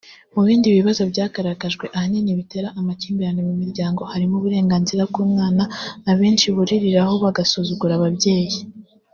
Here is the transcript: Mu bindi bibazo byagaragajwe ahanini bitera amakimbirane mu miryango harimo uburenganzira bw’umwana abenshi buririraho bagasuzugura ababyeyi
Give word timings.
Mu 0.33 0.41
bindi 0.47 0.67
bibazo 0.77 1.01
byagaragajwe 1.11 1.85
ahanini 1.95 2.37
bitera 2.39 2.67
amakimbirane 2.79 3.41
mu 3.47 3.53
miryango 3.61 4.01
harimo 4.11 4.33
uburenganzira 4.37 5.01
bw’umwana 5.11 5.63
abenshi 6.11 6.45
buririraho 6.55 7.13
bagasuzugura 7.23 7.93
ababyeyi 7.97 8.57